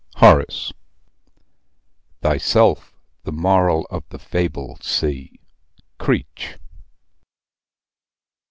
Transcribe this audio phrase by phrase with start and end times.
[0.15, 0.73] HORACE.
[2.21, 2.91] Thyself
[3.23, 5.39] the morain of the fable see.
[5.99, 6.57] CREECH.